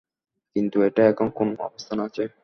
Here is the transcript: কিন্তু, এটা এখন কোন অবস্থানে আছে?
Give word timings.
কিন্তু, 0.55 0.77
এটা 0.81 1.01
এখন 1.07 1.27
কোন 1.29 1.47
অবস্থানে 1.59 2.01
আছে? 2.03 2.23